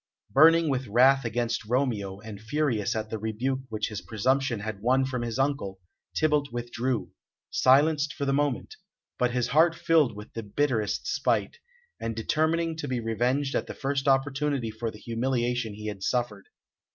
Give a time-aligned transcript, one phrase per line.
[0.31, 5.05] Burning with wrath against Romeo, and furious at the rebuke which his presumption had won
[5.05, 5.79] from his uncle,
[6.15, 7.11] Tybalt withdrew,
[7.51, 8.75] silenced for the moment,
[9.19, 11.59] but his heart filled with the bitterest spite,
[11.99, 16.47] and determining to be revenged at the first opportunity for the humiliation he had suffered.